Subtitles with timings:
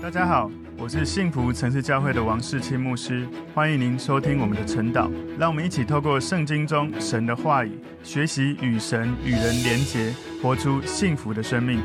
[0.00, 0.48] 大家好，
[0.78, 5.10] 我是幸福城市教会的王世清牧师，欢迎您收听我们的晨祷。
[5.36, 11.80] 让我们一起透过圣经中神的话语，学习与神与人连结，活出幸福的生命。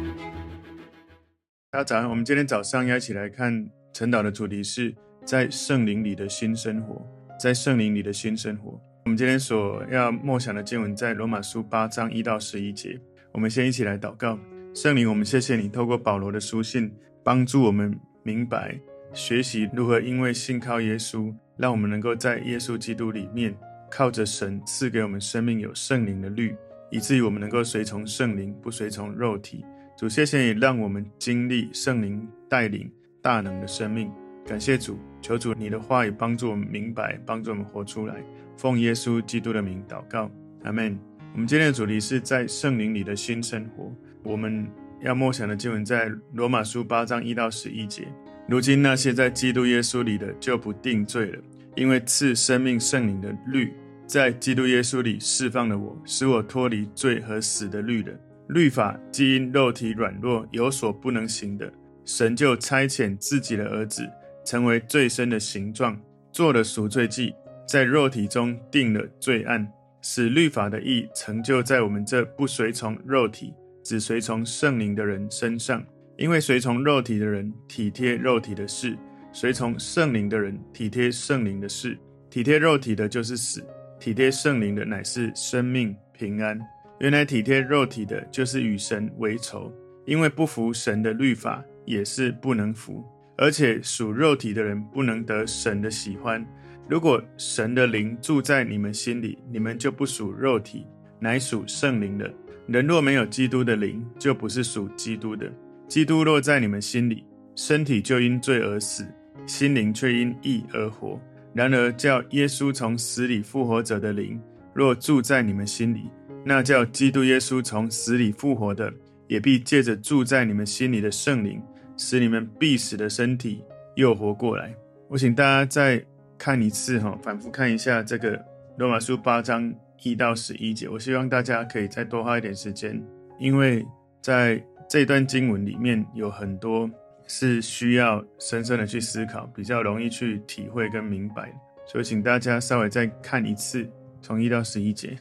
[1.71, 4.93] 大家早上，我们今天早上要一起来看晨祷的主题是
[5.25, 7.03] 在圣灵里的新生活，
[7.39, 8.79] 在圣灵里的新生活。
[9.05, 12.97] 我们今天所要默想的经文在罗马书八章一到十一节。
[13.31, 14.37] 我们先一起来祷告，
[14.75, 16.93] 圣灵，我们谢谢你透过保罗的书信。
[17.23, 18.77] 帮助我们明白、
[19.13, 23.55] 学习如何因为信靠耶稣，让我们能够在耶稣基督里面，
[23.89, 26.53] 靠着神赐给我们生命有圣灵的律，
[26.91, 29.63] 以至于我们能够随从圣灵，不随从肉体。
[29.97, 32.91] 主，谢谢你让我们经历圣灵带领
[33.21, 34.11] 大能的生命。
[34.45, 38.15] 感谢主，求主你的话语帮助我们明白，帮助我们活出来。
[38.57, 40.29] 奉耶稣基督的名祷告，
[40.63, 40.99] 阿门。
[41.31, 43.89] 我们今天的主题是在圣灵里的新生活。
[44.23, 44.67] 我们。
[45.03, 48.07] 要默想的经文在罗马书八章一到十一节。
[48.47, 51.39] 如今那些在基督耶稣里的就不定罪了，
[51.75, 53.73] 因为赐生命圣灵的律
[54.07, 58.13] 在基督耶稣里释放了我，使我脱离罪和死的律了。
[58.47, 61.71] 律法既因肉体软弱有所不能行的，
[62.05, 64.09] 神就差遣自己的儿子，
[64.45, 65.99] 成为罪身的形状，
[66.31, 67.33] 做了赎罪祭，
[67.67, 69.69] 在肉体中定了罪案，
[70.01, 73.53] 使律法的义成就在我们这不随从肉体。
[73.83, 75.83] 只随从圣灵的人身上，
[76.17, 78.97] 因为随从肉体的人体贴肉体的事，
[79.31, 81.97] 随从圣灵的人体贴圣灵的事。
[82.29, 83.63] 体贴肉体的就是死，
[83.99, 86.59] 体贴圣灵的乃是生命平安。
[86.99, 89.71] 原来体贴肉体的，就是与神为仇，
[90.05, 93.03] 因为不服神的律法也是不能服，
[93.37, 96.45] 而且属肉体的人不能得神的喜欢。
[96.89, 100.85] 如果神的灵住在你们心里，你们就不属肉体，
[101.19, 102.33] 乃属圣灵的。
[102.67, 105.51] 人若没有基督的灵，就不是属基督的。
[105.87, 109.05] 基督若在你们心里，身体就因罪而死，
[109.45, 111.19] 心灵却因义而活。
[111.53, 114.41] 然而叫耶稣从死里复活者的灵，
[114.73, 116.09] 若住在你们心里，
[116.45, 118.91] 那叫基督耶稣从死里复活的，
[119.27, 121.61] 也必借着住在你们心里的圣灵，
[121.97, 123.61] 使你们必死的身体
[123.95, 124.73] 又活过来。
[125.09, 126.03] 我请大家再
[126.37, 128.41] 看一次哈，反复看一下这个
[128.77, 129.71] 罗马书八章。
[130.03, 133.01] 一到十一节，我希望大家可以再多花一点时间，
[133.39, 133.85] 因为
[134.21, 136.89] 在这段经文里面有很多
[137.27, 141.51] 是需要深深的去思考，比较容易去体会跟明白，
[141.85, 143.89] 所以请大家稍微再看一次，
[144.21, 145.17] 从一到十一节。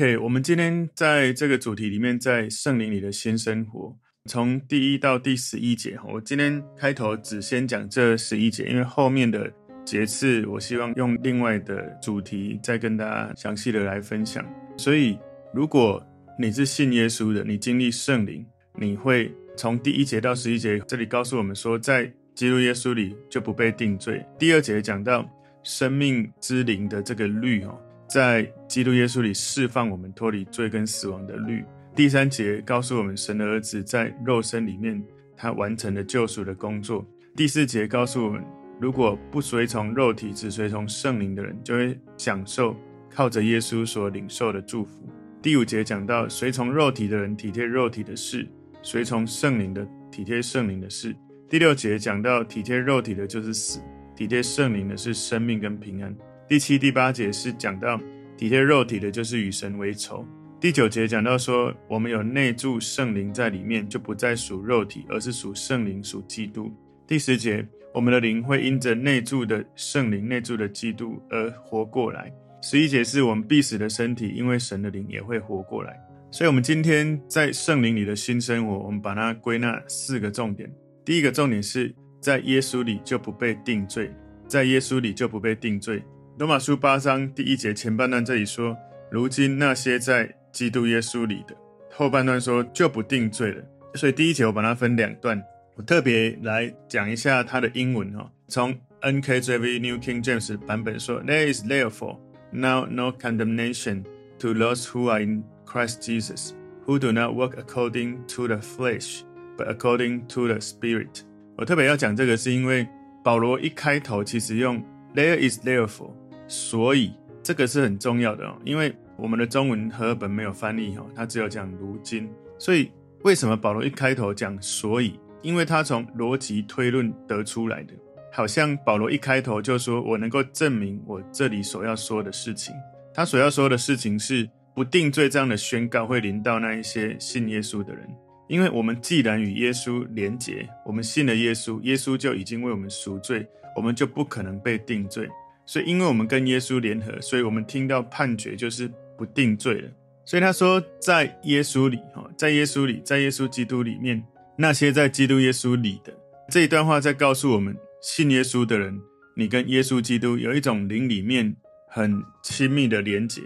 [0.00, 3.94] OK，我们今天在这个主题里面，在圣灵里的新生活，
[4.24, 5.98] 从第一到第十一节。
[6.10, 9.52] 我今天开头只先讲这十一节，因为后面的
[9.84, 14.42] 节次，我希望用另外的主题再跟大家详细的来分享。
[14.78, 15.18] 所以，
[15.52, 16.02] 如果
[16.38, 18.42] 你是信耶稣的，你经历圣灵，
[18.78, 24.24] 你会从第一节到十一节，这里告诉我们说，在基督耶稣里就不被定罪。
[24.38, 25.30] 第二节讲到
[25.62, 27.78] 生命之灵的这个律，哦。
[28.10, 31.64] 在基督耶稣里释放我们脱离罪跟死亡的律。
[31.94, 35.00] 第三节告诉我们，神的儿子在肉身里面，
[35.36, 37.06] 他完成了救赎的工作。
[37.36, 38.44] 第四节告诉我们，
[38.80, 42.74] 如果不随从肉体，只随从圣灵的人，就会享受
[43.08, 45.08] 靠着耶稣所领受的祝福。
[45.40, 48.44] 第五节讲到，随从肉体的人体贴肉体的事，
[48.82, 51.14] 随从圣灵的体贴圣灵的事。
[51.48, 53.80] 第六节讲到，体贴肉体的就是死，
[54.16, 56.12] 体贴圣灵的是生命跟平安。
[56.50, 57.96] 第七、第八节是讲到
[58.36, 60.26] 体贴肉体的，就是与神为仇。
[60.60, 66.68] 第九节讲到说，我们有内住圣灵在里面，就不再属肉体，而是属圣灵、属基督。
[67.06, 72.32] 第十节，我们的灵会因着内住的圣灵、内住的基督而活过来。
[72.60, 75.96] 十一节是我们必死的身体，因为神的灵也会活过来。
[76.32, 80.68] 所以，我们今天在圣灵里的新生活，我们把它归纳四个重点。
[81.04, 84.12] 第一个重点是在耶稣里就不被定罪，
[84.48, 86.02] 在耶稣里就不被定罪。
[86.40, 88.74] 罗马书八章第一节前半段这里说
[89.12, 91.54] ：“如今那些在基督耶稣里的。”
[91.92, 93.62] 后半段说就不定罪了。
[93.94, 95.38] 所以第一节我把它分两段，
[95.74, 98.26] 我特别来讲一下它的英文哦。
[98.48, 102.16] 从 NKJV New King James 版本说：“There is therefore
[102.50, 104.04] now no condemnation
[104.38, 106.52] to those who are in Christ Jesus,
[106.86, 109.24] who do not work according to the flesh,
[109.58, 111.20] but according to the Spirit.”
[111.58, 112.88] 我特别要讲这个，是因为
[113.22, 114.82] 保罗一开头其实用
[115.14, 116.14] “there is therefore”，
[116.50, 117.12] 所以
[117.42, 118.54] 这个是很重要的哦。
[118.64, 122.28] 因为我们的中文和本没有翻译哦，它只有讲如今。
[122.58, 122.90] 所以
[123.22, 125.18] 为什么保罗一开头讲所以？
[125.42, 127.94] 因为他从逻辑推论得出来的，
[128.30, 132.74] 好像保罗一开头就说我能够证明我这里所要说的事情。
[133.14, 138.06] 他所要说的事情是不定罪这样的宣告会临到那一些信耶稣的人。
[138.48, 145.26] 因为我们既然与耶稣连结，我们信了耶稣，耶稣就已经为我们赎罪，我们就不可能被定罪。
[145.70, 149.88] 所以，因为我们跟耶稣联合，所以我们听到判决就是不定罪了。
[150.24, 154.20] 所以他说，在耶稣里，哈，在耶稣里，在耶稣基督里面，
[154.56, 156.12] 那些在基督耶稣里的
[156.48, 159.00] 这一段话，在告诉我们，信耶稣的人，
[159.36, 161.54] 你跟耶稣基督有一种灵里面
[161.88, 163.40] 很亲密的连结。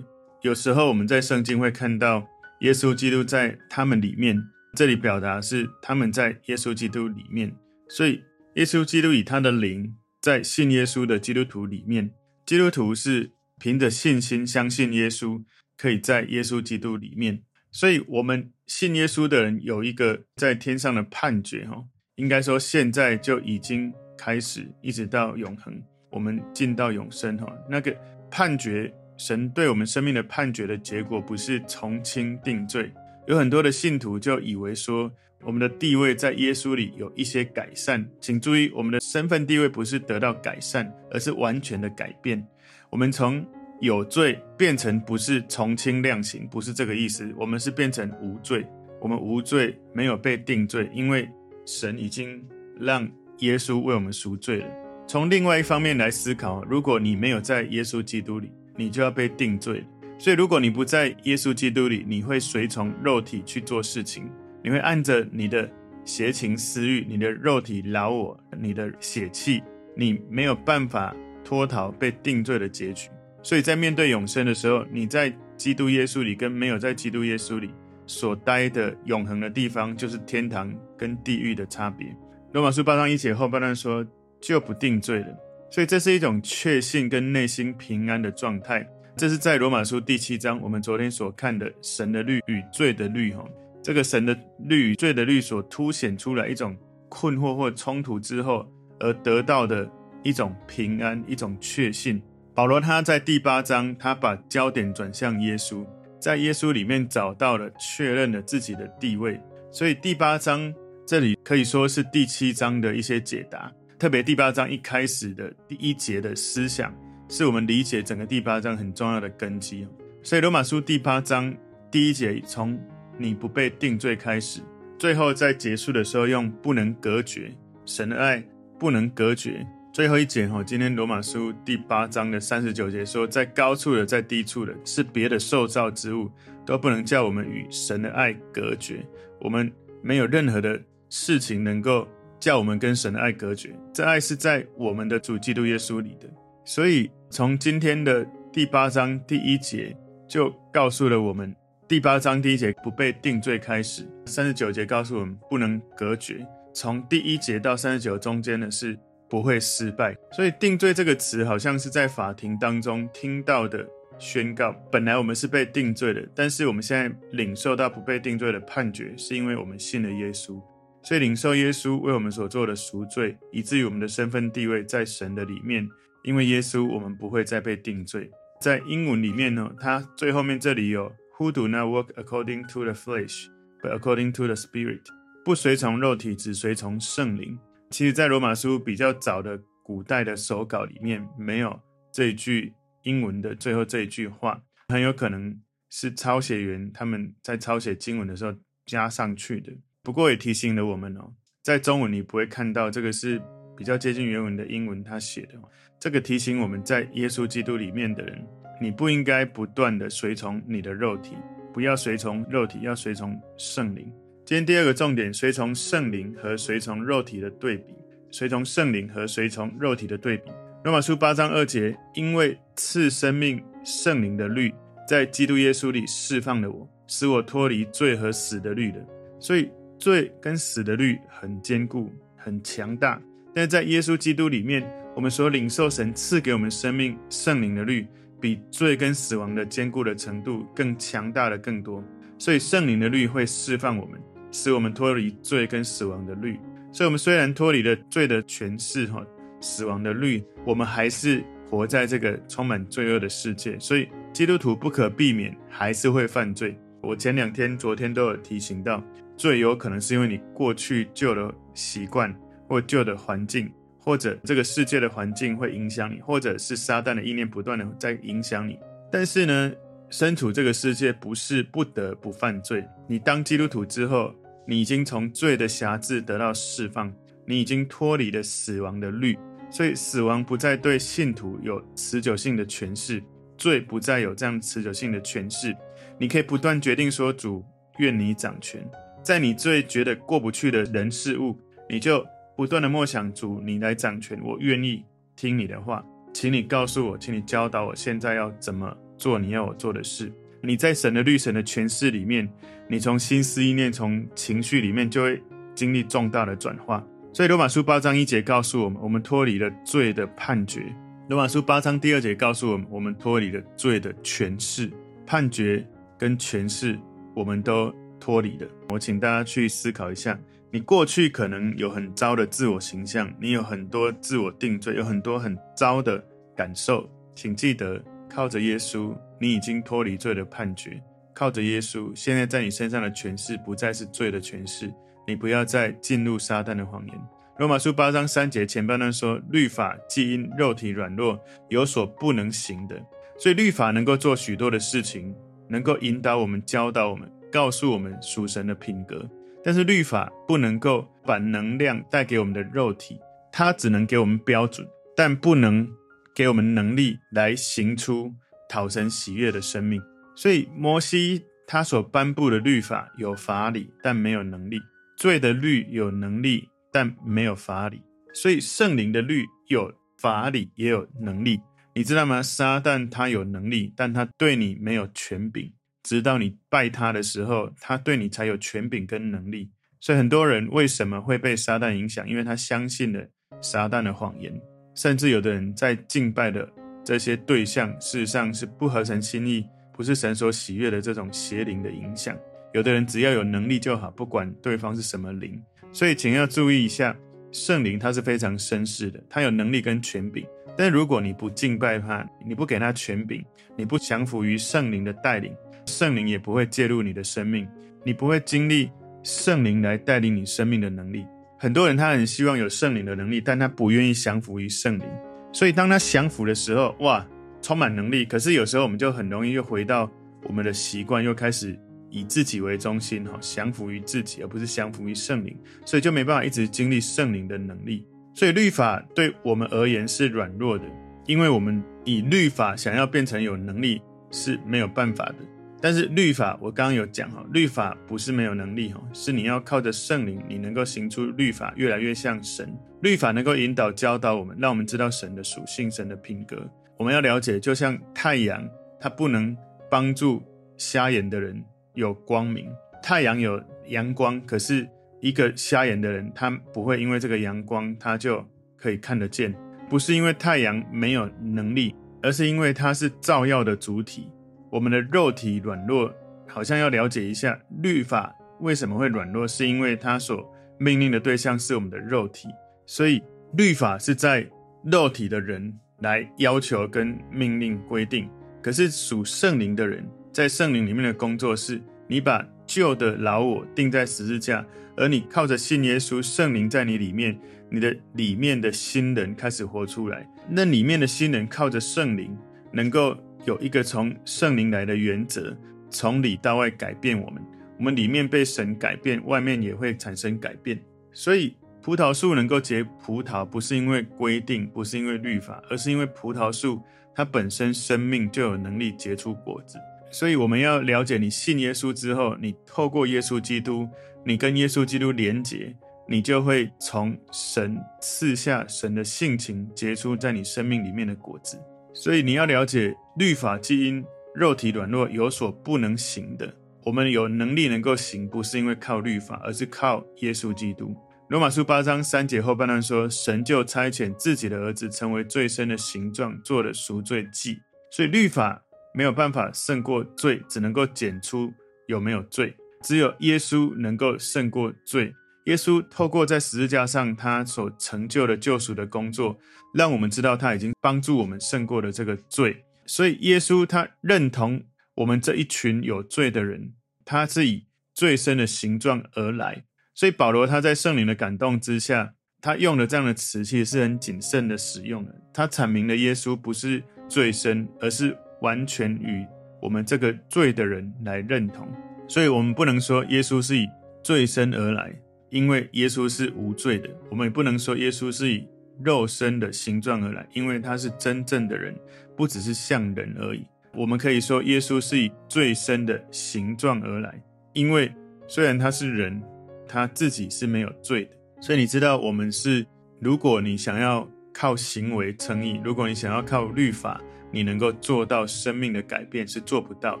[0.42, 2.26] 有时候我们在圣经会看到
[2.62, 4.36] 耶稣基督在他们里面。
[4.74, 7.54] 这里表达是他们在耶稣基督里面，
[7.88, 8.20] 所以
[8.56, 12.10] 耶稣基督以他的灵在信耶稣的基督徒里面。
[12.44, 15.42] 基督徒是凭着信心相信耶稣，
[15.76, 17.42] 可以在耶稣基督里面。
[17.70, 21.84] 所以，我们信耶稣的人有一个在天上的判决，哈，
[22.16, 25.80] 应该说现在就已经开始，一直到永恒，
[26.10, 27.94] 我们进到永生，哈，那个
[28.30, 32.90] 判决，神对我们生命的判决的结果，不是从轻定罪。
[33.26, 35.12] 有很多的信徒就以为说，
[35.44, 38.04] 我们的地位在耶稣里有一些改善。
[38.20, 42.44] 请注意，我们的身份地位不是得到改善，而是完全的改变。
[42.90, 43.44] 我们从
[43.80, 47.32] 有罪变成不是从轻量刑，不是这个意思。
[47.36, 48.66] 我们是变成无罪，
[49.00, 51.28] 我们无罪，没有被定罪，因为
[51.64, 52.42] 神已经
[52.78, 53.08] 让
[53.38, 54.66] 耶稣为我们赎罪了。
[55.06, 59.86] 从另外一方面来思考，如果你没有在耶稣基督里，你就要被定罪了。
[60.18, 64.28] 所以，如果你不在耶稣基督里，你会随从肉体去做事情，
[64.62, 65.68] 你会按着你的
[66.04, 69.62] 邪情私欲、你的肉体劳我、你的血气，
[69.96, 71.14] 你没有办法
[71.44, 73.08] 脱逃被定罪的结局。
[73.42, 77.70] 所以在面对永生的时候，你在基督耶稣里跟没有在基督耶稣里
[78.06, 82.06] 所待的永恒的地方，就是天堂跟地狱的差别。
[82.52, 84.06] 罗马书八章一节后半段说，
[84.40, 85.26] 就不定罪了。
[85.70, 88.86] 所以这是一种确信跟内心平安的状态。
[89.16, 93.44] 这是在罗马书第七章，我们昨天所看的神的律与罪的律，哈，
[93.82, 96.76] 这个神的律与罪的律所凸显出来一种
[97.08, 98.66] 困惑或冲突之后
[99.00, 99.88] 而得到的
[100.22, 102.20] 一种平安，一种确信。
[102.54, 105.86] 保罗他在第八章，他把焦点转向耶稣，
[106.20, 109.40] 在耶稣里面找到了确认了自己的地位，
[109.70, 110.74] 所以第八章
[111.06, 116.92] 这里可以说是第七章的一些解答，特别第八章一开始的第一节的思想。
[117.30, 119.86] 是我们理解整个第八章很重要的根基，
[120.22, 121.54] 所以罗马书第八章
[121.90, 122.80] 第一节从
[123.18, 124.60] 你不被定罪开始，
[124.98, 127.52] 最后在结束的时候用不能隔绝
[127.84, 128.42] 神的爱
[128.78, 136.30] 不能隔绝，最后一节哈，今天罗马书第八章的三十九节说，在高处的在低处的是别的受造之物
[136.64, 139.04] 都不能叫我们与神的爱隔绝，
[139.40, 139.70] 我们
[140.00, 140.80] 没有任何的
[141.10, 142.06] 事情能够
[142.38, 146.28] 叫我们跟神的爱隔绝，这爱是在我们的主基督耶稣里的。
[146.64, 149.96] 所以，从今天的第八章第一节
[150.28, 151.54] 就告诉了我们，
[151.88, 156.46] 第八章第一节不被定罪开始，三十九节告诉我们不能隔绝。
[156.74, 158.94] 从第一节到三十九中间的是
[159.26, 160.14] 不会失败。
[160.32, 164.70] 所以，定罪这个词好像是在法庭当中听到的宣告。
[164.92, 170.60] 本来我们是被定罪的，但是我们现在领受到不被定罪的判决，是因为我们信了耶稣。
[171.02, 175.88] 所以，领受耶稣为我们所做的赎罪，以至于我们的身份地位在神的里面。
[176.22, 178.30] 因为耶稣，我们不会再被定罪。
[178.60, 183.46] 在英文里面呢，它最后面这里有 “Who do not walk according to the flesh,
[183.82, 185.02] but according to the Spirit”，
[185.44, 187.58] 不随从肉体，只随从圣灵。
[187.90, 191.80] 其实，在罗马书比较早的古代的手稿里面，没有
[192.12, 198.52] 这一句英文的最后这一句话，很有可能是抄写员他们在抄写经文的时候
[198.84, 199.72] 加上去的。
[200.02, 203.40] 不过也提醒了我们哦，在中文你不会看到这个是
[203.76, 205.54] 比较接近原文的英文他写的。
[206.00, 208.46] 这个提醒我们在耶稣基督里面的人，
[208.80, 211.36] 你不应该不断的随从你的肉体，
[211.72, 214.12] 不要随从肉体，要随从圣灵。
[214.44, 217.94] 今天第二个重点，随从圣灵和随从肉体的对比，
[218.30, 220.50] 随从圣灵和随从肉体的对比。
[220.84, 224.72] 罗马书八章二节，因为赐生命圣灵的律
[225.06, 229.04] 在基督耶稣里释放了我，使我脱离罪和死的律的。
[229.40, 233.20] 所以罪跟死的律很坚固、很强大，
[233.54, 234.88] 但在耶稣基督里面。
[235.16, 238.06] 我们所领受神赐给我们生命圣灵的律，
[238.40, 242.02] 比罪跟死亡的坚固的程度更强大的更多。
[242.38, 244.20] 所以圣灵的律会释放我们，
[244.52, 246.58] 使我们脱离罪跟死亡的律。
[246.92, 249.22] 所以，我们虽然脱离了罪的权势，哈，
[249.60, 253.78] 死亡的律，我们还是活在这个充满罪恶的世界。
[253.78, 256.78] 所以，基督徒不可避免还是会犯罪。
[257.02, 259.02] 我前两天、昨天都有提醒到，
[259.36, 262.34] 罪有可能是因为你过去旧的习惯
[262.66, 263.70] 或旧的环境，
[264.08, 268.78] 或者这个世界的环境会影响你，或者是撒旦的意念不断的在影响你。
[269.12, 269.70] 但是呢，
[270.08, 272.82] 身处这个世界不是不得不犯罪。
[273.06, 274.34] 你当基督徒之后，
[274.66, 277.12] 你已经从罪的辖制得到释放，
[277.46, 279.38] 你已经脱离了死亡的律，
[279.70, 283.22] 所以死亡不再对信徒有持久性的权势，
[283.58, 285.76] 罪不再有这样持久性的权势。
[286.18, 287.62] 你可以不断决定说：“主，
[287.98, 288.82] 愿你掌权。”
[289.22, 291.54] 在你最觉得过不去的人事物，
[291.90, 292.24] 你就
[292.58, 295.04] 不断的默想：“主，你来掌权，我愿意
[295.36, 302.50] 听你的话，请你告诉我，请你教导我，现在要怎么做你要我做的事。”你在神的律神的权势里面，
[302.88, 305.40] 你从心思意念、从情绪里面就会
[305.72, 307.00] 经历重大的转化。
[307.32, 310.82] 所以罗马书八章一节告诉我们，我们脱离了罪的判决；
[311.28, 314.90] 罗马书八章第二节告诉我们，我们脱离了罪的权势、
[315.24, 315.86] 判决
[316.18, 316.98] 跟权势，
[317.36, 318.66] 我们都脱离了。
[318.88, 320.36] 我请大家去思考一下，
[320.70, 326.22] 你过去可能有很糟的自我形象，你有很多自我定罪，有很多很糟的
[326.54, 329.16] 感受，请记得靠着耶稣。
[329.40, 331.00] 你已经脱离罪的判决，
[331.32, 334.92] 靠着耶稣，现在在你身上的权势不再是罪的权势。
[335.26, 337.14] 你不要再进入撒旦的谎言。
[337.58, 343.00] 罗马书八章三节前半段说，律法既因肉体软弱有所不能行的，
[343.38, 345.34] 所以律法能够做许多的事情，
[345.68, 349.28] 能够引导我们、教导我们、告诉我们属神的品格。
[349.68, 353.20] 但是律法不能够把能量带给我们的肉体，
[353.52, 355.86] 它只能给我们标准，但不能
[356.34, 358.32] 给我们能力来行出。
[358.66, 360.00] 讨神喜悦的生命，
[360.34, 364.78] 所以摩西他所颁布的律法有法理，但没有能力；
[365.18, 368.00] 罪的律有能力，但没有法理。
[368.32, 371.60] 所以圣灵的律有法理，也有能力。
[371.94, 372.42] 你知道吗？
[372.42, 375.70] 撒旦他有能力，但他对你没有权柄，
[376.08, 379.70] 直到你拜他的时候，他对你才有权柄跟能力。
[380.00, 382.26] 所以很多人为什么会被撒旦影响？
[382.26, 383.22] 因为他相信了
[383.60, 384.58] 撒旦的谎言，
[384.94, 386.66] 甚至有的人在敬拜的。
[387.04, 389.62] 这些对象事实上是不合神心意，
[389.92, 392.34] 不是神所喜悦的这种邪灵的影响。
[392.72, 395.62] 有的人只要有能力就好，不管对方是什么灵。
[395.92, 397.14] 所以请要注意一下，
[397.52, 400.42] 圣灵他是非常绅士的，他有能力跟权柄。
[400.74, 403.44] 但如果你不敬拜他，你不给他权柄，
[403.76, 405.52] 你不降服于圣灵的带领，
[405.88, 407.66] 圣灵也不会介入你的生命，
[408.04, 408.90] 你不会经历
[409.24, 411.26] 圣灵来带领你生命的能力。
[411.58, 415.04] 很多人他很希望有圣灵的能力，但他不愿意降服于圣灵。
[415.52, 417.26] 所以，当他降服的时候，哇，
[417.60, 418.24] 充满能力。
[418.24, 420.08] 可是有时候我们就很容易又回到
[420.44, 421.76] 我们的习惯，又开始
[422.10, 425.56] 以自己为中心，哈，降服于自己，而不是降服于圣灵。
[425.84, 428.06] 所以就没办法一直经历圣灵的能力。
[428.34, 430.84] 所以律法对我们而言是软弱的，
[431.26, 435.36] 因为我们以律法想要变成有能力是没有办法的。
[435.80, 442.76] 但是律法，我刚刚有讲哈，律法不是没有能力哈，是你要靠着圣灵，你能够行出律法，越来越像神。
[443.00, 446.68] 律法能够引导、教导我们，让我们知道神的属性、神的品格。
[446.96, 448.68] 我们要了解，就像太阳，
[449.00, 449.56] 它不能
[449.88, 450.42] 帮助
[450.76, 451.62] 瞎眼的人
[451.94, 452.68] 有光明。
[453.00, 454.88] 太阳有阳光，可是
[455.20, 458.44] 一个瞎眼的人，他不会因为这个阳光，他就
[458.76, 459.54] 可以看得见。
[459.88, 464.28] 不是因为太阳没有能力，而是因为它是照耀的主体。
[464.70, 466.12] 我们的肉体软弱，
[466.46, 470.46] 好像要了解一下律法为什么会软弱，是因为它所
[470.78, 472.48] 命令的对象是我们的肉体，
[472.86, 473.22] 所以
[473.54, 474.46] 律法是在
[474.84, 478.28] 肉体的人来要求跟命令规定。
[478.60, 484.64] 可是属圣灵的人，在圣灵里面的工作是，你把旧的老我钉在十字架，
[484.96, 487.38] 而你靠着信耶稣，圣灵在你里面，
[487.70, 490.28] 你的里面的新人开始活出来。
[490.48, 492.36] 那里面的新人靠着圣灵
[492.72, 493.16] 能够。
[493.48, 495.56] 有一个从圣灵来的原则，
[495.88, 497.42] 从里到外改变我们。
[497.78, 500.78] 我们里面被神改变，外面也会产生改变。
[501.14, 506.82] 所以，葡萄树能够结葡萄，不是因为规定，不是因为律法，而是因为葡萄树
[507.14, 509.78] 它本身生命就有能力结出果子。
[510.10, 513.88] 所以，我们要了解，你信耶稣之后，你透过耶稣基督，
[514.26, 515.74] 你跟耶稣基督连结，
[516.06, 521.58] 你就会从神赐下神的性情结出在你生命里面的果子。
[521.92, 524.04] 所以你要了解，律法既因
[524.34, 526.54] 肉体软弱有所不能行的，
[526.84, 530.94] 我们有能力能够行，不是因为靠律法，而是靠耶稣基督。
[531.28, 537.58] 罗马书八章三节后半段说：“神就差遣自己的儿子，成为最深的形状，做了赎罪祭。”
[537.92, 538.62] 所以律法
[538.94, 541.52] 没有办法胜过罪，只能够检出
[541.86, 542.56] 有没有罪。
[542.82, 545.12] 只有耶稣能够胜过罪。
[545.48, 549.38] 耶稣透过在十字架上他所成就的救赎的工作，
[549.72, 552.64] 让我们知道他已经帮助我们胜过了这个罪。
[552.84, 554.62] 所以耶稣他认同
[554.96, 559.64] 我们这一群有罪的人，他是以罪身的形状而来。
[559.94, 562.12] 所以保罗他在圣灵的感动之下，
[562.42, 565.14] 他用了这样的词，其实是很谨慎的使用的。
[565.32, 569.26] 他阐明了耶稣不是罪身，而是完全与
[569.62, 571.66] 我们这个罪的人来认同。
[572.06, 573.66] 所以我们不能说耶稣是以
[574.04, 574.94] 罪身而来。
[575.30, 578.46] 因为耶稣是无罪的，我们也不能说耶稣是以
[578.82, 581.74] 肉身的形状而来，因为他是真正的人，
[582.16, 583.44] 不只是像人而已。
[583.74, 587.92] 我们可以说耶稣是以罪身的形状而来，因为
[588.26, 589.22] 虽然他是人，
[589.68, 591.10] 他自己是没有罪的。
[591.40, 592.66] 所以你知道，我们是，
[593.00, 600.00] 如果你想要靠行为称义，如果你想要靠律法，你能够做到生命的改变，是做不到。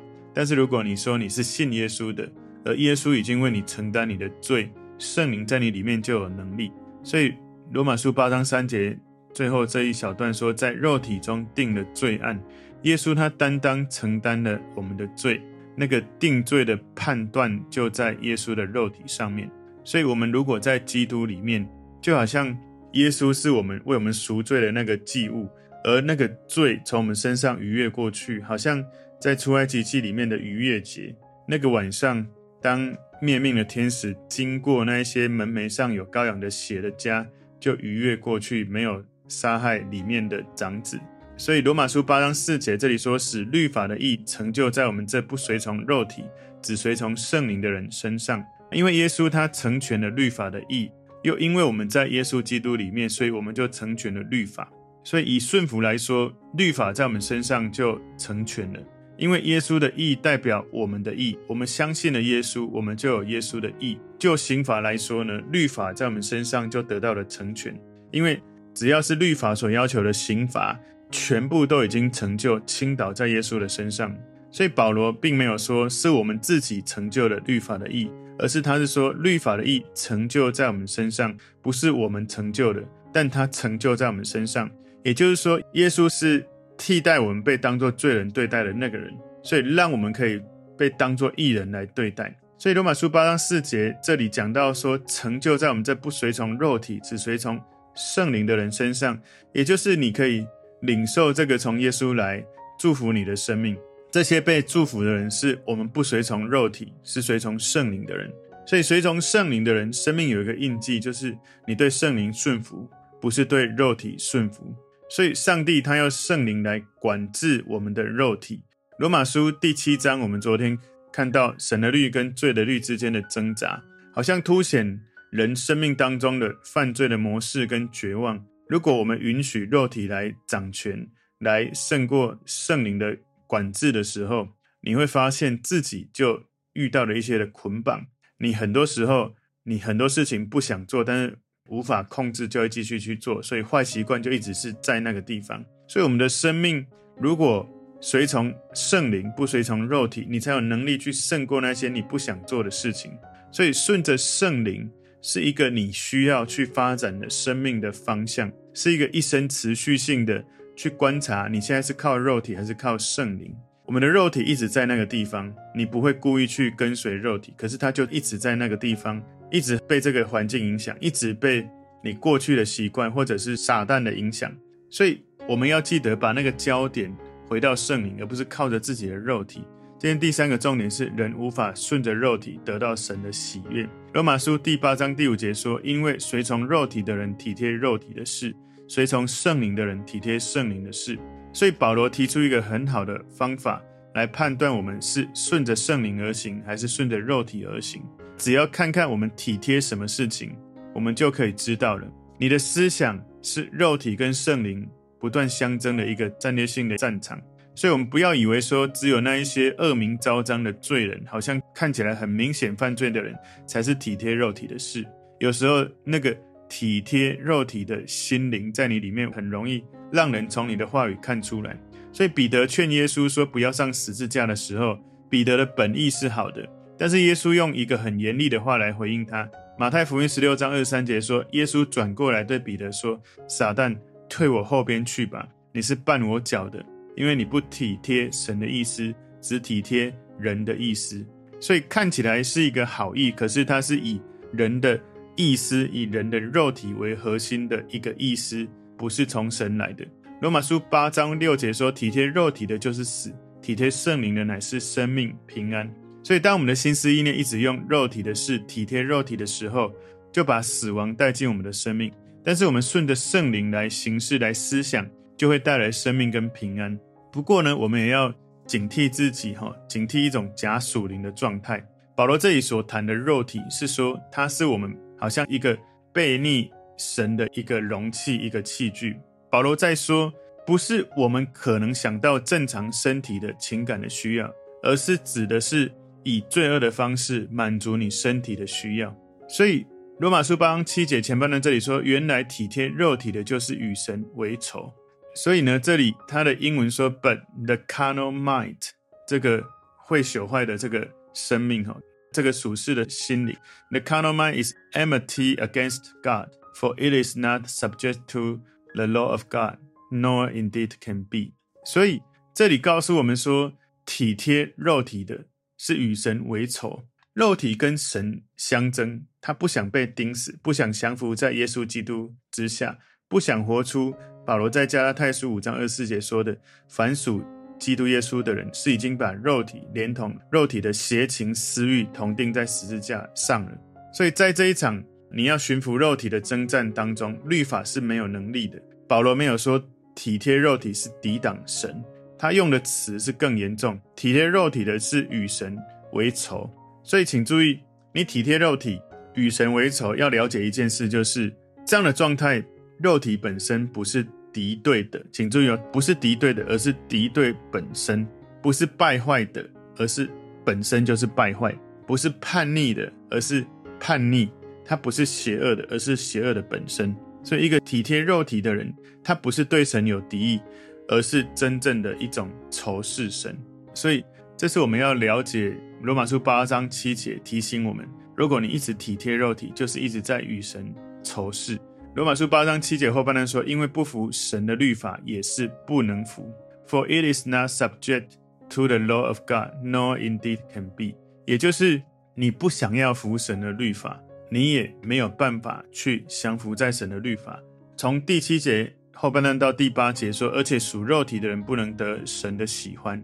[0.32, 2.28] 但是如果你说你是信耶稣的，
[2.64, 4.70] 而耶稣已经为你承担你的罪。
[4.98, 7.32] 圣灵在你里面就有能力，所以
[7.72, 8.98] 罗马书八章三节
[9.32, 12.38] 最后这一小段说，在肉体中定了罪案，
[12.82, 15.40] 耶稣他担当承担了我们的罪，
[15.76, 19.48] 那个定罪的判断就在耶稣的肉体上面。
[19.84, 21.66] 所以，我们如果在基督里面，
[22.02, 22.48] 就好像
[22.94, 25.48] 耶稣是我们为我们赎罪的那个祭物，
[25.84, 28.84] 而那个罪从我们身上逾越过去，好像
[29.20, 31.14] 在出埃及记里面的逾越节
[31.46, 32.26] 那个晚上，
[32.60, 32.92] 当。
[33.20, 37.26] 灭命的天使经过那些门楣上有羔羊的血的家，
[37.58, 40.98] 就逾越过去，没有杀害里面的长子。
[41.36, 46.24] 所以罗马书八章四节这里说，使律法的义成就在我们这不随从肉体，
[46.60, 48.44] 只随从圣灵的人身上。
[48.72, 50.90] 因为耶稣他成全了律法的义，
[51.22, 54.70] 又因为我们在耶稣基督里面，所以我们就成全了律法。
[55.04, 58.80] 所以以顺服来说，律法在我们身上就成全了。
[59.18, 63.98] 因为耶稣的义代表我们的义，我们相信了耶稣，我们就有耶稣的义。
[64.16, 67.76] 就刑罚来说呢，律法在我们身上就得到了成全。
[68.12, 68.40] 因为
[68.72, 70.78] 只要是律法所要求的刑罚，
[71.10, 74.16] 全部都已经成就，倾倒在耶稣的身上。
[74.52, 82.80] 所以保罗并没有说是我们自己成就了律法的义，而是他是说律法的义成就在我们身上，不是我们成就的，
[83.12, 84.70] 但他成就在我们身上。
[85.02, 86.46] 也就是说，耶稣是。
[86.78, 89.12] 替代我们被当作罪人对待的那个人，
[89.42, 90.40] 所以让我们可以
[90.78, 92.34] 被当作义人来对待。
[92.56, 97.60] 所以罗马书八章四节这里讲到说，成就在我们这不随从肉体，只随从
[97.94, 99.20] 圣灵的人身上，
[99.52, 100.46] 也就是你可以
[100.82, 102.44] 领受这个从耶稣来
[102.78, 103.76] 祝福你的生命。
[104.10, 108.32] 这些被祝福的人是我们不随从肉体，是随从圣灵的人。
[108.66, 111.36] 所以随从圣灵的人，生命有一个印记，就是
[111.66, 112.88] 你对圣灵顺服，
[113.20, 114.74] 不是对肉体顺服。
[115.10, 118.62] 所以，上帝他要圣灵来管制我们的肉体。
[118.98, 120.78] 罗马书第七章，我们昨天
[121.10, 128.44] 看到神的律跟罪的律之间的挣扎，好像凸显人生命当中的犯罪的模式跟绝望。
[128.68, 133.16] 如果我们允许肉体来掌权，来胜过圣灵的
[133.46, 134.48] 管制的时候，
[134.82, 136.44] 你会发现自己就
[136.74, 138.06] 遇到了一些的捆绑。
[138.40, 141.38] 你很多时候，你很多事情不想做，但是。
[141.68, 145.64] 无法控制，就会继续去做，所以坏习惯就一直是在那个地方。
[145.86, 146.84] 所以我们的生命
[147.18, 147.68] 如果
[148.00, 153.12] 随从圣灵，不随从肉体，你才有能力去胜过那些你不想做的事情。
[153.50, 154.88] 所以顺着圣灵
[155.22, 160.44] 是一个你需要去发展的生命的方向，是一个一生持续性的
[160.76, 163.52] 去观察你现在是靠肉体还是靠圣灵。
[163.84, 169.22] 我们的肉体一直在那个地方，你不会故意去跟随肉体，可是它就一直在那个地方。
[169.50, 171.68] 一直被这个环境影响，一直被
[172.02, 174.52] 你过去的习惯或者是撒旦的影响，
[174.90, 177.14] 所以我们要记得把那个焦点
[177.46, 179.62] 回到圣灵，而不是靠着自己的肉体。
[179.98, 183.88] 今天第三个重点是，人无法顺着肉体得到神的喜悦。
[184.14, 188.54] 罗马书第八章第五节说：“因为随从肉体的人体贴肉体的事，
[188.86, 191.18] 随从圣灵的人体贴圣灵的事。”
[191.52, 193.82] 所以保罗提出一个很好的方法
[194.14, 198.00] 来判断我们是顺着圣灵而行，还是顺着肉体而行。
[198.38, 200.56] 只要看看我们体贴什么事情，
[200.94, 202.06] 我们就可以知道了。
[202.38, 207.36] 你的思想是肉体跟圣灵不断相争的一个战略性的战场，
[207.74, 213.34] 所以，我们不要以为说只有那一些恶名昭彰的罪人，好像看起来很明显犯罪的人，
[213.66, 215.04] 才是体贴肉体的事。
[215.40, 216.36] 有时候，那个
[216.68, 221.76] 体贴肉体的心灵，在你里面很容易让人从你的话语看出来。
[222.12, 224.96] 所以，彼得劝耶稣说不要上十字架的时候，
[225.28, 226.64] 彼得的本意是好的。
[226.98, 229.48] 但是耶稣用一个很严厉的话来回应他。
[229.78, 233.96] 马太福音十六章二十三节说：“耶稣转过来对彼得说，撒旦，
[234.28, 236.84] 退我后边去吧，你是绊我脚的，
[237.16, 241.24] 因为你不体贴神的意思，只体贴人的意思。
[241.60, 244.20] 所以看起来是一个好意，可是他是以
[244.52, 245.00] 人的
[245.36, 250.04] 意思以人的肉体为核心的一个意思，不是从神来的。
[250.40, 253.30] 罗马书八章六节说：“体贴肉体的，就是死；
[253.62, 255.88] 体贴圣灵的，乃是生命平安。”
[256.28, 259.90] 所以，当我们的心思意念一直用肉体的事体贴肉体的时候，
[260.30, 262.12] 就把死亡带进我们的生命。
[262.44, 267.00] 但是，我们顺着圣灵来行事、来思想，就会带来生命跟平安。
[267.32, 268.30] 不过呢，我们也要
[268.66, 271.82] 警惕自己，哈，警惕一种假属灵的状态。
[272.14, 274.94] 保罗这里所谈的肉体，是说它是我们。
[275.16, 275.74] 好像一个
[276.12, 279.16] 悖逆神的一个容器，一个器具。
[279.50, 280.30] 保罗在说，
[280.66, 285.90] 不是我们可能想到正常身体的情感的需要，而是指的是
[286.28, 289.16] 以罪恶的方式满足你身体的需要。
[289.48, 289.86] 所以
[290.20, 294.92] 罗马书八七节前半段这里说，原来体贴肉体的，就是与神为仇。
[295.34, 298.90] 所以呢，这里他的英文说，But the carnal mind，
[299.26, 299.64] 这个
[299.96, 301.96] 会朽坏的这个生命哈。
[302.30, 303.56] 这个属世的心理
[303.90, 308.60] ，the carnal mind is enmity against God, for it is not subject to
[308.94, 309.78] the law of God,
[310.10, 311.52] nor indeed can be。
[311.86, 312.20] 所以
[312.54, 313.72] 这里告诉我们说，
[314.04, 315.46] 体贴肉体的
[315.78, 324.14] 是与神为仇，肉体跟神相争，他不想被钉死，不想降服在耶稣基督之下，不想活出
[324.44, 326.54] 保罗在加拉太书五章二十四节说的
[326.88, 327.42] 凡属。
[327.78, 333.78] 基督耶稣的人是已经把肉体连同肉体的邪情私欲同钉在十字架上了。
[334.12, 335.00] 所以在这一场
[335.32, 338.82] 你要驯服肉体的征战当中，律法是没有能力的。
[339.06, 339.80] 保罗没有说
[340.16, 342.02] 体贴肉体是抵挡神，
[342.38, 343.98] 他用的词是更严重。
[344.14, 345.76] 体贴肉体的是与神
[346.12, 346.70] 为仇。
[347.02, 347.80] 所以请注意，
[348.14, 349.00] 你体贴肉体
[349.34, 351.52] 与神为仇，要了解一件事，就是
[351.84, 352.62] 这样的状态，
[352.98, 354.26] 肉体本身不是。
[354.50, 358.26] 敌对的，请注意哦，不是敌对的，而是敌对本身；
[358.62, 359.64] 不是败坏的，
[359.98, 360.28] 而是
[360.64, 361.70] 本身就是败坏；
[362.06, 363.64] 不是叛逆的，而是
[364.00, 364.48] 叛逆。
[364.84, 367.14] 它不是邪恶的，而是邪恶的本身。
[367.44, 370.60] 所以，一个体贴肉体的人，他不是对神有敌意，
[371.08, 373.58] 而是真正的一种仇视神。
[373.94, 374.24] 所以，
[374.56, 381.78] 这是我们要了解罗马书八章七节提醒我们：如果你一直体贴肉体，就是一直在与神仇视。
[382.14, 386.52] 罗马书八章七节后半段说：“因为不服神的律法，也是不能服。
[386.88, 388.30] For it is not subject
[388.70, 391.14] to the law of God, nor indeed can be。”
[391.46, 392.02] 也就是
[392.34, 397.60] 你不想要服神的律法，你也没有办法去降服在神的律法。
[397.96, 403.20] 从第七节后半段到第八节说：“而且属肉体的人不能得神的喜欢。”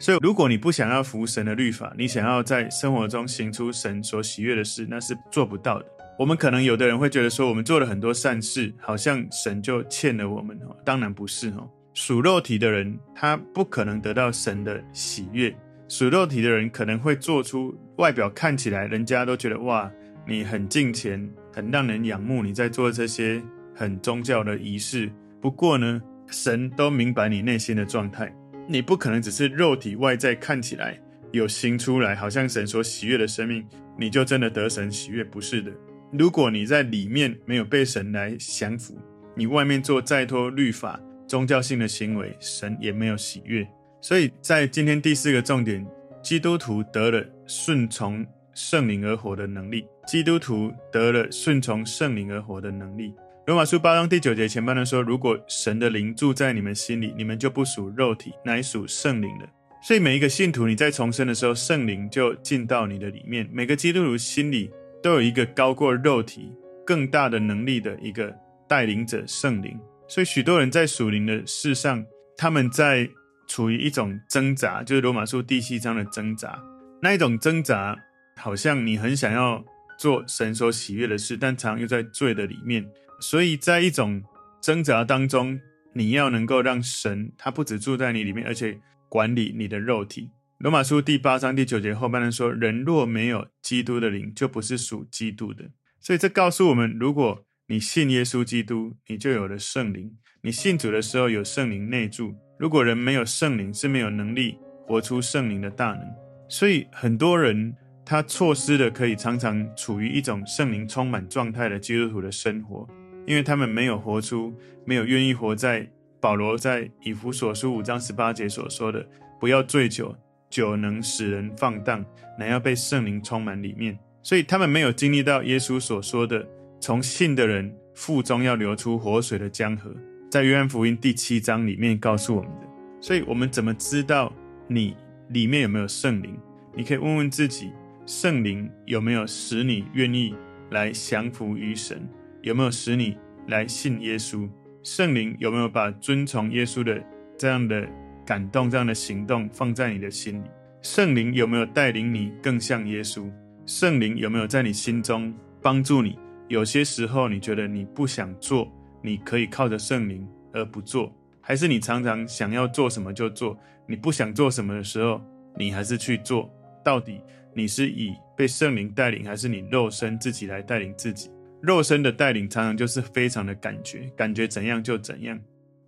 [0.00, 5.84] 所以，如果你不想要服神的律法，你想要在生活中行出神所喜悦的事，那是做不到的。
[6.18, 10.74] 我们可能有的人会觉得说，我们做了很多善事，好像神就欠了我们哦。
[10.82, 15.54] 当然不是哦，属肉体的人他不可能得到神的喜悦。
[15.88, 19.92] 属肉体的人可能会做出外表看起来人家都觉得哇，
[20.26, 23.42] 你很敬虔，很让人仰慕，你在做这些
[23.74, 25.12] 很宗教的仪式。
[25.44, 28.34] 不过呢，神都明白你内心的状态，
[28.66, 30.98] 你不可能只是肉体外在看起来
[31.32, 33.62] 有行出来，好像神所喜悦的生命，
[33.98, 35.70] 你就真的得神喜悦，不是的。
[36.12, 38.96] 如果你在里面没有被神来降服，
[39.34, 43.68] 你外面做再多律法、宗教性的行为，神也没有喜悦。
[44.00, 45.86] 所以在今天第四个重点，
[46.22, 49.86] 基督徒得了顺从圣灵而活的能力。
[50.06, 53.14] 基督徒得了顺从圣灵而活的能力。
[53.46, 59.48] 罗马书八章第九节前半段说：“如果神的灵住在你们心里，你们就不属肉体，乃属圣灵的。”
[59.82, 63.48] 所以每一个信徒，你在重生的时候，圣灵就进到你的里面。
[63.52, 64.70] 每个基督徒心里。
[65.02, 66.50] 都有一个高过肉体、
[66.82, 68.34] 更大的能力的一个
[68.66, 69.78] 带领者圣灵，
[70.08, 72.02] 所以许多人在属灵的事上，
[72.38, 73.06] 他们在
[73.46, 76.58] 处于一种挣扎，就是罗马书第七章的挣扎。
[77.02, 77.94] 那一种挣扎，
[78.38, 79.62] 好像你很想要
[79.98, 82.82] 做神所喜悦的事，但常又在罪的里面。
[83.20, 84.22] 所以在一种
[84.60, 85.60] 挣扎当中，
[85.94, 90.30] 你要能够让神，他不只住在你里面，而且管理你的肉体。
[90.58, 95.64] 罗马书第八章第九节后半段说：“人若没有基督的灵，就不是属基督的。”
[96.00, 100.16] 所以这告诉我们，如果你信耶稣基督，你就有了圣灵。
[100.42, 102.34] 你信主的时候有圣灵内住。
[102.58, 106.00] 如果人没有圣灵，是没有能力活出圣灵的大能。
[106.48, 107.74] 所以很多人
[108.04, 112.86] 他错失了可以常常处于一种圣灵充满状态的基督徒的生活，
[113.26, 114.52] 因为他们没有活出，
[114.84, 115.88] 没有愿意活在
[116.20, 119.06] 保罗在以弗所书五章十八节所说的
[119.40, 120.14] ：“不要醉酒。”
[120.50, 122.04] 酒能使人放荡，
[122.38, 123.98] 乃要被圣灵充满里面。
[124.22, 126.46] 所以他们没有经历到耶稣所说的，
[126.80, 129.92] 从信的人腹中要流出活水的江河，
[130.30, 132.68] 在约翰福音第七章里面告诉我们的。
[133.00, 134.32] 所以，我们怎么知道
[134.68, 134.96] 你
[135.30, 136.38] 里面有没有圣灵？
[136.72, 137.72] 你可以问问自己，
[138.06, 140.36] 圣灵有没有使你愿意
[140.70, 142.08] 来降服于神？
[142.44, 143.16] 有没有使你
[143.48, 144.46] 来信耶稣？
[144.82, 147.02] 圣灵有没有把遵从耶稣的
[147.38, 147.88] 这样的
[148.26, 150.46] 感动、这样的行动放在你的心里？
[150.82, 153.32] 圣灵有没有带领你更像耶稣？
[153.64, 156.18] 圣灵有没有在你心中帮助你？
[156.48, 158.70] 有些时候你觉得你不想做，
[159.02, 163.58] 你可以靠着圣灵而不做，还是你常常想要做什么就做？
[163.86, 165.18] 你不想做什么的时候，
[165.56, 166.52] 你还是去做？
[166.84, 167.22] 到底
[167.54, 171.30] 你是以被圣灵带领，还是你肉身自己来带领自己？
[171.66, 175.38] 肉身的带领常常就是非常的感觉，感觉怎样就怎样，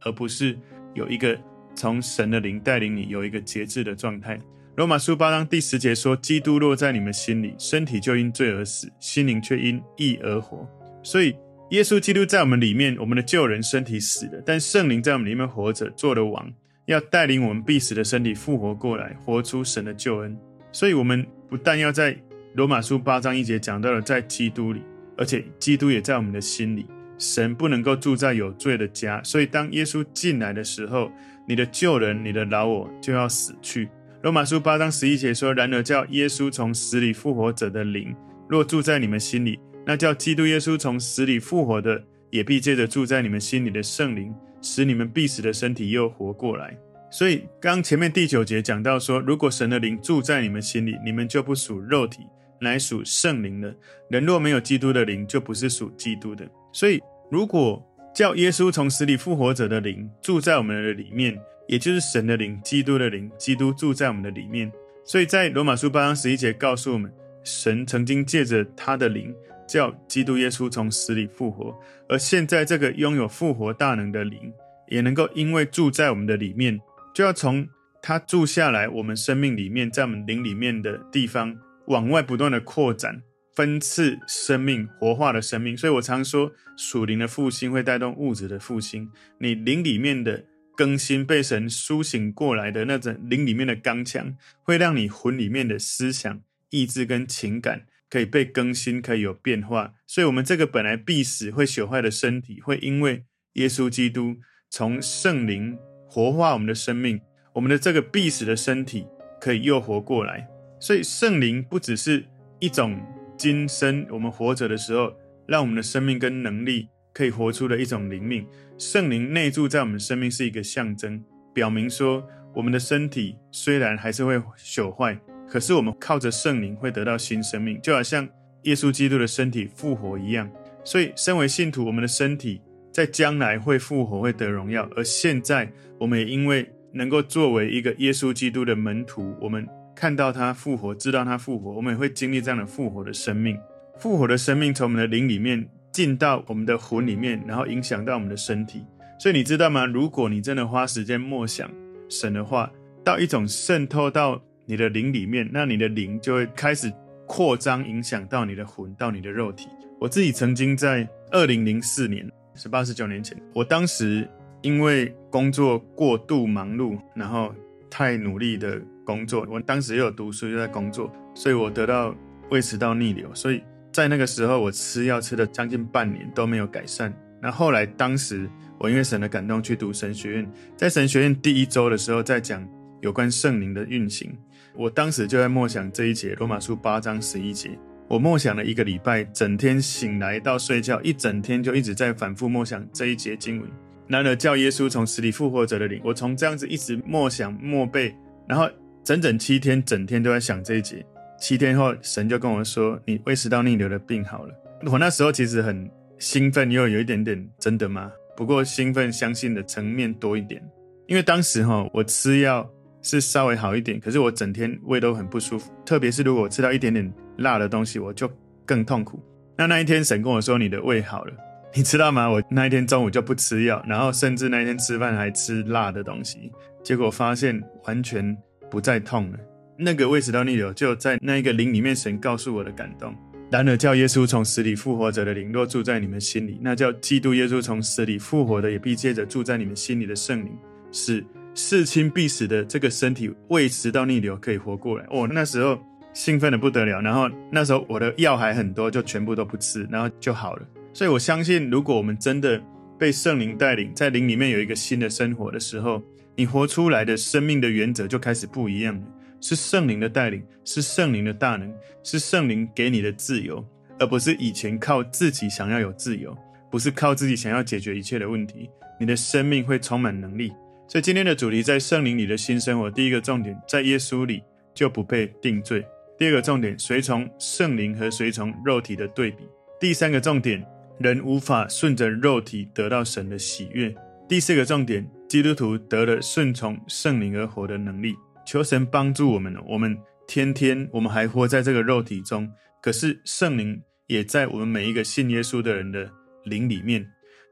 [0.01, 0.59] 而不是
[0.95, 1.39] 有一个
[1.75, 4.41] 从神的灵带领你，有一个节制的状态。
[4.77, 10.67] 罗马书八章第十节说：“基督落在你们心里，身体就因罪而死，心灵却因义而活。”
[11.03, 11.35] 所以，
[11.71, 16.51] 耶稣基督在我们里面，我们的旧人身体死了，但圣灵在我们里面活着，做了王，
[16.87, 20.37] 要带领我们必死的身体复活过来，活出神的救恩。
[20.73, 22.17] 所以，我们不但要在
[22.55, 24.83] 罗马书八章一节讲到了在基督里，
[25.17, 26.87] 而且基督也在我们的心里。
[27.19, 31.11] 神不能够住在有罪的家，所以当耶稣进来的时候，
[31.49, 33.89] 你的旧人、你的老我就要死去。
[34.23, 38.15] 罗马书八章十一节说：“然而叫耶稣从死里复活者的灵，
[38.49, 46.77] 若住在你们心里，那叫基督耶稣从死里复活的，也必借着住在你们心里的圣灵，使你们必死的身体又活过来。”
[47.09, 52.27] 所以，刚前面第九节讲到说，如果神的灵住在你们心里，你们就不属肉体，
[52.61, 53.75] 乃属圣灵了。
[54.09, 56.49] 人若没有基督的灵，就不是属基督的。
[56.73, 57.83] 所以，如果
[58.15, 61.39] 叫耶稣从死里复活者的灵住在我们的里面，
[61.69, 64.71] 也就是神的灵，基督的灵，基督住在我们的里面。
[65.05, 67.13] 所以在罗马书八章十一节告诉我们，
[67.45, 69.35] 神曾经借着他的灵
[69.69, 71.77] 叫基督耶稣从死里复活，
[72.09, 74.53] 而现在这个拥有复活大能的灵，
[74.89, 76.81] 也能够因为住在我们的里面。
[77.15, 77.67] 就要从
[78.03, 81.57] 他住下来，我们生命里面，在我们灵里面的地方，
[81.87, 83.23] 往外不断的扩展，
[83.55, 85.77] 分赐生命，活化的生命。
[85.77, 89.11] 所以我常说，属灵的复兴会带动物质的复兴。
[89.39, 90.45] 你灵里面的
[90.77, 99.95] 更新，被神苏醒过来的那种灵里面的刚强，会让你魂里面的思想、意志跟情感可以被更新，可以有变化。
[100.07, 104.37] 所以，我们这个本来必死、会朽坏的身体，会因为耶稣基督
[104.71, 105.79] 从圣灵。
[106.09, 107.21] 活化我们的生命，
[107.53, 109.05] 我们的这个必死的身体
[109.41, 110.49] 可以又活过来。
[110.79, 112.25] 所以圣灵不只是
[112.59, 113.01] 一种
[113.37, 115.13] 今生我们活着的时候，
[115.47, 118.47] 让我们的生命跟能力可以活出的一种灵命。
[118.79, 121.23] 圣灵内住在我们生命是一个象征，
[121.55, 128.29] 表明说我们的身体虽然还是会朽坏，可是我们靠着圣灵会得到新生命，就好像
[128.63, 130.51] 耶稣基督的身体复活一样。
[130.85, 132.61] 所以，身为信徒，我们的身体。
[132.93, 134.89] 在将来会复活，会得荣耀。
[134.97, 143.59] 而现在，我们也因为能够作为一个耶稣基督的门徒，我们看到他复活，知道他复活，我们也会经历这样的复活的生命。
[143.99, 148.85] 复活的生命从我们的灵里面进到我们的魂里面，然后影响到我们的身体。
[149.19, 149.87] 所以你知道吗？
[149.87, 151.71] 如果你真的花时间默想
[152.11, 152.71] 神的话，
[153.03, 156.93] 到一种渗透到你的灵里面，那你的灵就会开始
[157.27, 159.69] 扩张，影响到你的魂，到你的肉体。
[159.99, 162.31] 我自己曾经在二零零四年。
[162.59, 164.27] 十八十九年前，我当时
[164.63, 167.55] 因为工作过度忙碌，然后
[167.91, 172.15] 太努力的工作，我当时又有读书又在工作，所以我得到
[172.51, 177.15] 胃食道逆流，所以在那个时候我吃药吃了将近半年都没有改善。
[177.41, 182.67] 那后来当时我因为神的感动去读神学院，在神学院第一周的时候在讲
[183.01, 184.37] 有关圣灵的运行，
[184.75, 187.79] 我当时就在默想这一节罗马书八章十一节。
[188.09, 193.69] 我默想了一个礼拜，整天醒来到睡觉，一整天就一直在反复默想这一节经文。
[194.07, 198.15] 然而叫耶稣从死里复活者的灵，我从这样子一直默想默背，
[198.47, 198.69] 然后
[199.07, 201.07] 整整七天，整天都在想这一节。
[201.39, 204.55] 七天后，神就跟我说：“你胃食道逆流的病好了。”
[204.91, 205.89] 我那时候其实很
[206.19, 208.11] 兴奋，又有一点点真的吗？
[208.37, 210.61] 不过兴奋相信的层面多一点，
[211.07, 212.69] 因为当时哈，我吃药
[213.01, 217.13] 是稍微好一点，可是我整天胃都很不舒服，特别是如果我吃到一点点。
[217.39, 218.29] 辣的东西我就
[218.65, 219.23] 更痛苦。
[219.59, 221.35] 那那一天神跟我说，你的胃好了，
[221.75, 222.29] 你知道吗？
[222.29, 226.51] 我那一天中午就不吃药，然后甚至那一天吃饭还吃辣的东西，
[226.83, 228.35] 结果发现完全
[228.71, 229.39] 不再痛了。
[229.79, 233.15] 那个胃食道逆流就在那一个灵里面，神告诉我的感动。
[233.51, 240.51] 然而叫耶稣从死里复活者的灵若住在你们心里，那叫基督耶稣从死里复活的，也必借着住在你们心里的圣灵，
[240.93, 241.25] 使
[241.55, 245.07] 世亲必死的这个身体胃食道逆流可以活过来。
[245.11, 245.79] 哦，那时候。
[246.17, 250.67] 兴奋的不得了，然后那时候我的药还很多，就全部都不吃，然后就好了。
[250.95, 252.59] 所以我相信，如果我们真的
[252.99, 256.03] 被圣灵带领，在灵里面有一个新的生活的时候，
[256.37, 259.03] 你活出来的生命的原则就开始不一样了。
[259.41, 261.73] 是圣灵的带领，是圣灵的大能，
[262.03, 263.65] 是圣灵给你的自由，
[263.99, 266.37] 而不是以前靠自己想要有自由，
[266.71, 268.69] 不是靠自己想要解决一切的问题。
[268.99, 270.53] 你的生命会充满能力。
[270.89, 274.43] 所以今天的主题在圣灵里的新生活，第一个重点在耶稣里
[274.75, 275.85] 就不被定罪。
[276.19, 279.47] 第二个重点，随从圣灵和随从肉体的对比。
[279.79, 280.65] 第三个重点，
[280.99, 283.95] 人无法顺着肉体得到神的喜悦。
[284.27, 288.15] 第四个重点，基督徒得了顺从圣灵而活的能力。
[288.47, 289.57] 求神帮助我们。
[289.67, 292.49] 我们天天我们还活在这个肉体中，
[292.81, 296.11] 可是圣灵也在我们每一个信耶稣的人的
[296.45, 297.05] 灵里面。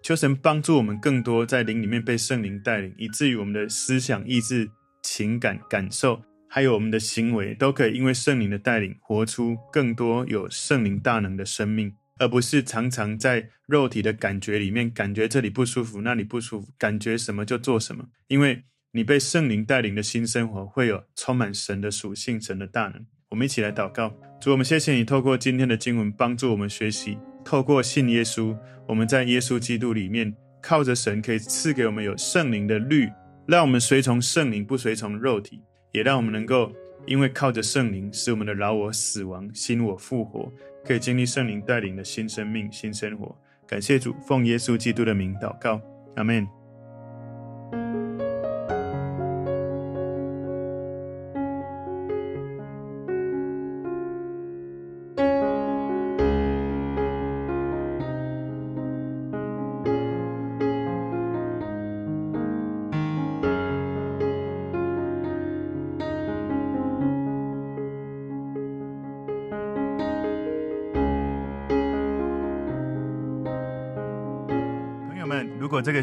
[0.02, 4.70] 求神帮助我们更多在灵里面被圣灵带领，以至于我们的思想、意志、
[5.02, 6.22] 情感、感受。
[6.46, 18.06] 还有我们的行为都可以因为圣灵的带领，活出更多有圣灵大能的生命，而不是常常在肉体的感觉里面，感觉这里不舒服，那里不舒服，感觉什么就做什么。
[18.28, 23.04] 因为你被圣灵带领的新生活，会有充满神的属性、神的大能。
[23.30, 33.10] 我们一起来祷告，主，我们谢谢你透过今天的经文帮助我们学习，透过信耶稣，我们在耶稣基督里面靠着神，可以赐给我们有圣灵的律，
[33.46, 35.60] 让我们随从圣灵，不随从肉体。
[35.92, 36.72] 也让我们能够，
[37.06, 40.52] 因为靠着圣灵，使我们的老我死亡，新我复活，
[40.84, 43.36] 可以经历圣灵带领的新生命、新生活。
[43.66, 45.80] 感谢主，奉耶稣基督的名祷告，
[46.16, 46.63] 阿门。